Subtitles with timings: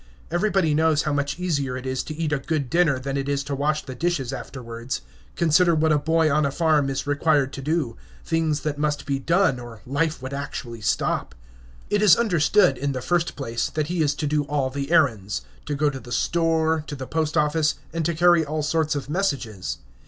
[0.31, 3.43] Everybody knows how much easier it is to eat a good dinner than it is
[3.43, 5.01] to wash the dishes afterwards.
[5.35, 9.19] Consider what a boy on a farm is required to do; things that must be
[9.19, 11.35] done, or life would actually stop.
[11.91, 15.43] It is understood, in the first place, that he is to do all the errands,
[15.67, 19.07] to go to the store, to the post office, and to carry all sorts of
[19.07, 19.77] messages.